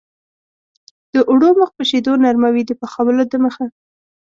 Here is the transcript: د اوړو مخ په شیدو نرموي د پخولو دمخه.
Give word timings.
د 1.13 1.15
اوړو 1.29 1.49
مخ 1.59 1.69
په 1.77 1.83
شیدو 1.89 2.13
نرموي 2.23 2.63
د 2.65 2.71
پخولو 2.81 3.23
دمخه. 3.31 3.65